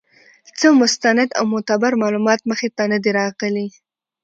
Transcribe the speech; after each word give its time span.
څۀ 0.57 0.67
مستند 0.81 1.29
او 1.37 1.43
معتبر 1.51 1.91
معلومات 2.01 2.39
مخې 2.49 2.67
ته 2.75 2.83
نۀ 2.91 2.97
دي 3.03 3.11
راغلي 3.19 3.67